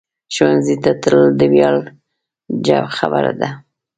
ښوونځی 0.33 0.75
ته 0.83 0.91
تلل 1.01 1.29
د 1.39 1.41
ویاړ 1.53 1.75
خبره 2.97 3.31
ده 3.39 3.49